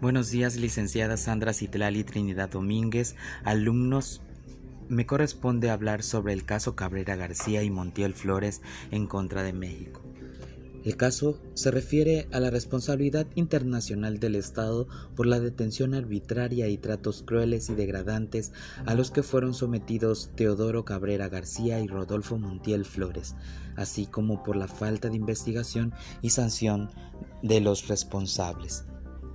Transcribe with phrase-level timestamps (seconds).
[0.00, 4.22] Buenos días, licenciada Sandra Citlali Trinidad Domínguez, alumnos.
[4.88, 10.00] Me corresponde hablar sobre el caso Cabrera García y Montiel Flores en contra de México.
[10.84, 14.86] El caso se refiere a la responsabilidad internacional del Estado
[15.16, 18.52] por la detención arbitraria y tratos crueles y degradantes
[18.86, 23.34] a los que fueron sometidos Teodoro Cabrera García y Rodolfo Montiel Flores,
[23.74, 26.88] así como por la falta de investigación y sanción
[27.42, 28.84] de los responsables.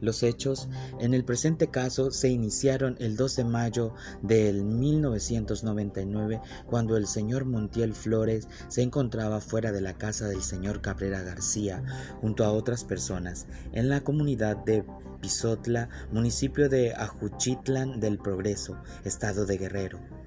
[0.03, 0.67] Los hechos
[0.99, 7.45] en el presente caso se iniciaron el 2 de mayo del 1999 cuando el señor
[7.45, 11.81] Montiel Flores se encontraba fuera de la casa del señor Cabrera García
[12.19, 14.83] junto a otras personas en la comunidad de
[15.21, 20.22] Pisotla, municipio de Ajuchitlan del Progreso, estado de Guerrero.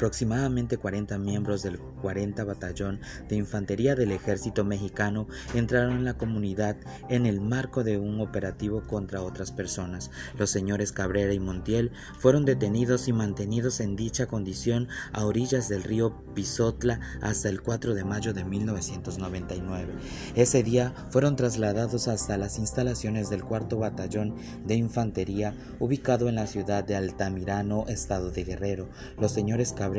[0.00, 6.78] Aproximadamente 40 miembros del 40 Batallón de Infantería del Ejército Mexicano entraron en la comunidad
[7.10, 10.10] en el marco de un operativo contra otras personas.
[10.38, 15.82] Los señores Cabrera y Montiel fueron detenidos y mantenidos en dicha condición a orillas del
[15.82, 19.92] río Pisotla hasta el 4 de mayo de 1999.
[20.34, 26.46] Ese día fueron trasladados hasta las instalaciones del cuarto Batallón de Infantería ubicado en la
[26.46, 28.88] ciudad de Altamirano, estado de Guerrero.
[29.18, 29.89] Los señores Cabrera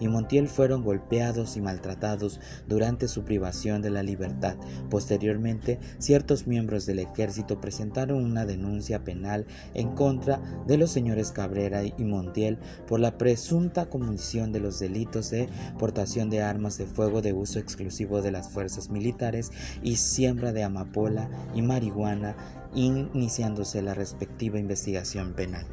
[0.00, 4.56] y Montiel fueron golpeados y maltratados durante su privación de la libertad.
[4.90, 11.84] Posteriormente, ciertos miembros del ejército presentaron una denuncia penal en contra de los señores Cabrera
[11.84, 17.22] y Montiel por la presunta comisión de los delitos de portación de armas de fuego
[17.22, 19.50] de uso exclusivo de las fuerzas militares
[19.82, 22.36] y siembra de amapola y marihuana,
[22.74, 25.66] iniciándose la respectiva investigación penal.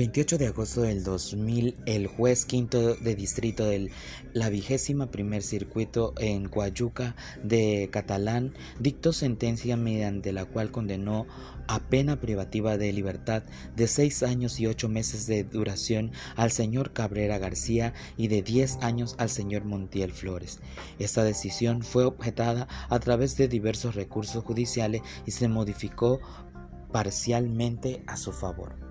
[0.00, 3.90] 28 de agosto del 2000, el juez quinto de distrito de
[4.32, 11.26] la vigésima primer circuito en Coayuca de Catalán dictó sentencia mediante la cual condenó
[11.68, 13.42] a pena privativa de libertad
[13.76, 18.78] de seis años y ocho meses de duración al señor Cabrera García y de diez
[18.80, 20.60] años al señor Montiel Flores.
[20.98, 26.20] Esta decisión fue objetada a través de diversos recursos judiciales y se modificó
[26.90, 28.89] parcialmente a su favor.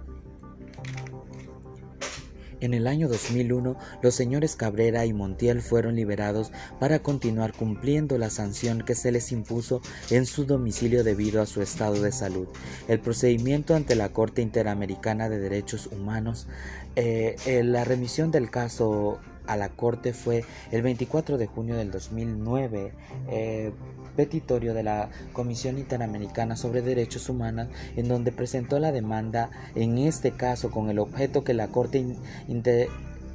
[2.62, 8.30] En el año 2001, los señores Cabrera y Montiel fueron liberados para continuar cumpliendo la
[8.30, 12.48] sanción que se les impuso en su domicilio debido a su estado de salud.
[12.88, 16.48] El procedimiento ante la Corte Interamericana de Derechos Humanos,
[16.96, 21.92] eh, eh, la remisión del caso a la Corte fue el 24 de junio del
[21.92, 22.94] 2009,
[23.30, 23.72] eh,
[24.16, 30.32] petitorio de la Comisión Interamericana sobre Derechos Humanos, en donde presentó la demanda, en este
[30.32, 32.06] caso con el objeto que la Corte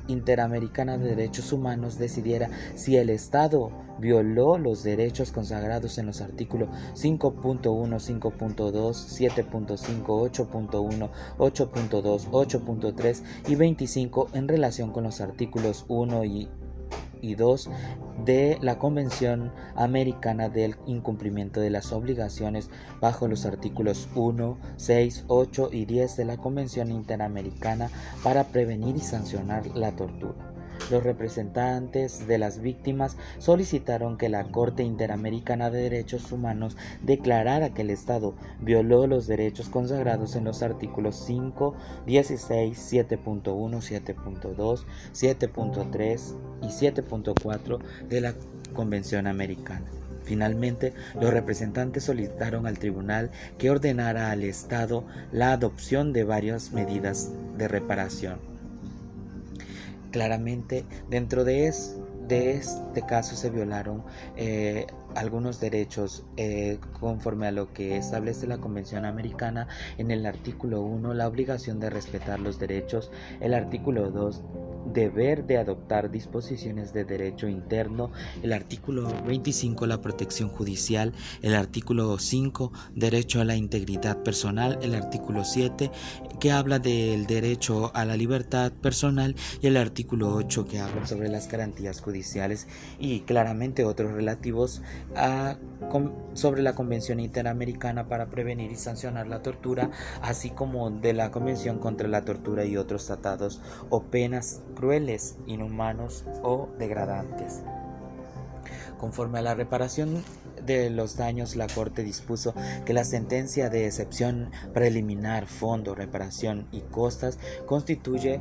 [0.08, 6.68] Interamericana de Derechos Humanos decidiera si el Estado violó los derechos consagrados en los artículos
[6.94, 16.48] 5.1, 5.2, 7.5, 8.1, 8.2, 8.3 y 25 en relación con los artículos 1 y
[17.24, 17.70] y 2
[18.24, 22.70] de la Convención Americana del Incumplimiento de las Obligaciones
[23.00, 27.90] bajo los artículos 1, 6, 8 y 10 de la Convención Interamericana
[28.22, 30.53] para prevenir y sancionar la tortura.
[30.90, 37.82] Los representantes de las víctimas solicitaron que la Corte Interamericana de Derechos Humanos declarara que
[37.82, 41.74] el Estado violó los derechos consagrados en los artículos 5,
[42.06, 48.34] 16, 7.1, 7.2, 7.3 y 7.4 de la
[48.74, 49.86] Convención Americana.
[50.24, 57.30] Finalmente, los representantes solicitaron al tribunal que ordenara al Estado la adopción de varias medidas
[57.58, 58.53] de reparación.
[60.14, 64.04] Claramente, dentro de, este caso se violaron
[64.36, 64.86] eh,
[65.16, 69.66] algunos derechos eh, conforme a lo que establece la Convención Americana
[69.98, 73.10] en el artículo 1, la obligación de respetar los derechos,
[73.40, 74.44] el artículo 2,
[74.92, 78.10] deber de adoptar disposiciones de derecho interno,
[78.42, 84.94] el artículo 25 la protección judicial, el artículo 5 derecho a la integridad personal, el
[84.94, 85.90] artículo 7
[86.40, 91.28] que habla del derecho a la libertad personal y el artículo 8 que habla sobre
[91.28, 92.66] las garantías judiciales
[92.98, 94.82] y claramente otros relativos
[95.16, 95.56] a,
[96.34, 99.90] sobre la Convención Interamericana para prevenir y sancionar la tortura,
[100.22, 103.60] así como de la Convención contra la tortura y otros tratados
[103.90, 107.62] o penas crueles, inhumanos o degradantes.
[108.98, 110.24] Conforme a la reparación
[110.64, 112.54] de los daños, la Corte dispuso
[112.84, 118.40] que la sentencia de excepción preliminar, fondo, reparación y costas constituye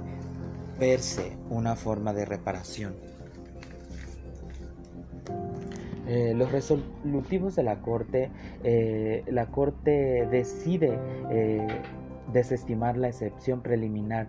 [0.80, 2.95] per se una forma de reparación.
[6.07, 8.30] Eh, los resolutivos de la Corte,
[8.63, 11.00] eh, la Corte decide
[11.31, 11.68] eh,
[12.33, 14.27] desestimar la excepción preliminar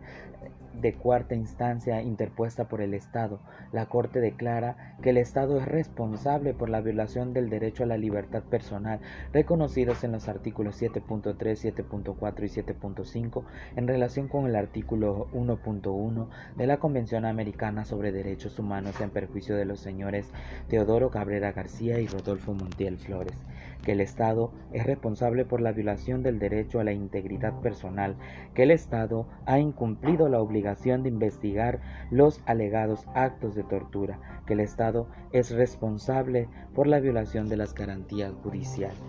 [0.81, 3.41] de cuarta instancia interpuesta por el Estado.
[3.73, 7.97] La Corte declara que el Estado es responsable por la violación del derecho a la
[7.97, 9.00] libertad personal
[9.32, 13.44] reconocidos en los artículos 7.3, 7.4 y 7.5
[13.76, 19.56] en relación con el artículo 1.1 de la Convención Americana sobre Derechos Humanos en perjuicio
[19.56, 20.31] de los señores
[20.69, 23.37] Teodoro Cabrera García y Rodolfo Montiel Flores,
[23.85, 28.17] que el Estado es responsable por la violación del derecho a la integridad personal,
[28.55, 34.55] que el Estado ha incumplido la obligación de investigar los alegados actos de tortura, que
[34.55, 39.01] el Estado es responsable por la violación de las garantías judiciales,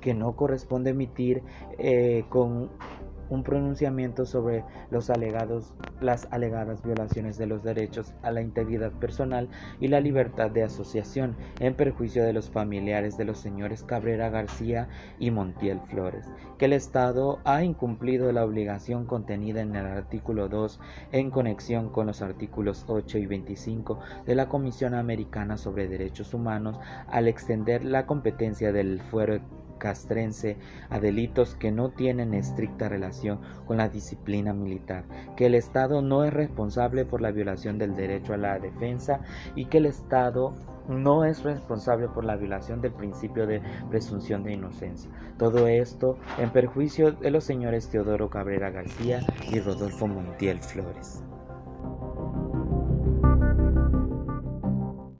[0.00, 1.42] que no corresponde emitir
[1.78, 2.70] eh, con
[3.30, 9.48] un pronunciamiento sobre los alegados, las alegadas violaciones de los derechos a la integridad personal
[9.80, 14.88] y la libertad de asociación en perjuicio de los familiares de los señores Cabrera García
[15.18, 16.26] y Montiel Flores,
[16.58, 20.80] que el Estado ha incumplido la obligación contenida en el artículo 2
[21.12, 26.78] en conexión con los artículos 8 y 25 de la Comisión Americana sobre Derechos Humanos
[27.08, 29.40] al extender la competencia del fuero
[29.78, 30.56] castrense
[30.90, 35.04] a delitos que no tienen estricta relación con la disciplina militar,
[35.36, 39.20] que el Estado no es responsable por la violación del derecho a la defensa
[39.54, 40.54] y que el Estado
[40.88, 43.60] no es responsable por la violación del principio de
[43.90, 45.10] presunción de inocencia.
[45.38, 49.20] Todo esto en perjuicio de los señores Teodoro Cabrera García
[49.52, 51.22] y Rodolfo Montiel Flores.